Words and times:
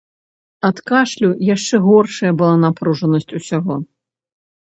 Ад 0.67 0.77
кашлю 0.91 1.27
яшчэ 1.55 1.75
горшая 1.87 2.31
была 2.41 2.55
напружанасць 2.65 3.35
усяго. 3.41 3.75